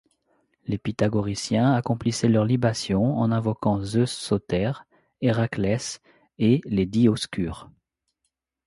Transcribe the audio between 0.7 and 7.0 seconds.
pythagoriciens accomplissaient leurs libations en invoquant Zeus Sôter, Héraclès et les